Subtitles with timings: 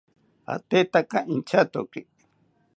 [0.55, 2.01] Atetaka intyatoki